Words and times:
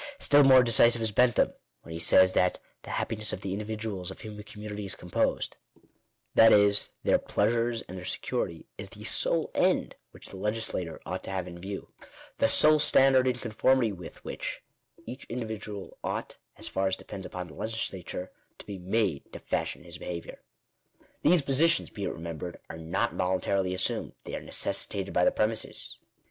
Still 0.17 0.43
more 0.43 0.63
decisive 0.63 0.99
is 0.99 1.11
Bentham, 1.11 1.53
when 1.83 1.93
he 1.93 1.99
says 1.99 2.33
that" 2.33 2.57
the 2.81 2.89
happiness 2.89 3.33
of 3.33 3.41
the 3.41 3.51
individuals 3.53 4.09
of 4.09 4.21
whom 4.21 4.39
a 4.39 4.43
com 4.43 4.63
munity 4.63 4.85
is 4.87 4.95
composed, 4.95 5.57
that 6.33 6.51
is, 6.51 6.89
their 7.03 7.19
pleasures 7.19 7.83
and 7.83 7.99
their 7.99 8.03
security, 8.05 8.65
is 8.79 8.89
the 8.89 9.03
sole 9.03 9.51
end 9.53 9.95
which 10.09 10.29
the 10.29 10.37
legislator 10.37 10.99
ought 11.05 11.23
to 11.25 11.29
have 11.29 11.47
in 11.47 11.59
view; 11.61 11.87
the 12.39 12.47
sole 12.47 12.79
standard 12.79 13.27
in 13.27 13.35
conformity 13.35 13.91
with 13.91 14.25
which 14.25 14.63
each 15.05 15.25
individual 15.25 15.99
ought, 16.03 16.37
as 16.57 16.67
far 16.67 16.87
as 16.87 16.95
depends 16.95 17.27
upon 17.27 17.45
the 17.45 17.53
legislature, 17.53 18.31
to 18.57 18.65
be 18.65 18.79
made 18.79 19.31
to 19.31 19.37
fashion 19.37 19.83
his 19.83 19.99
behaviour." 19.99 20.41
These 21.21 21.43
positions, 21.43 21.91
be 21.91 22.05
it 22.05 22.09
remembered, 22.09 22.57
are 22.71 22.79
not 22.79 23.13
voluntarily 23.13 23.71
assumed; 23.71 24.13
they 24.23 24.35
are 24.35 24.41
necessitated 24.41 25.13
by 25.13 25.25
the 25.25 25.31
premises. 25.31 25.97